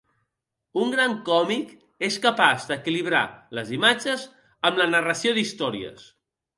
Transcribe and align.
Un 0.83 0.93
gran 0.95 1.13
còmic 1.27 1.75
és 2.09 2.17
capaç 2.25 2.67
d'equilibrar 2.71 3.23
les 3.61 3.73
imatges 3.81 4.27
amb 4.71 4.85
la 4.85 4.93
narració 4.99 5.39
d'històries. 5.41 6.13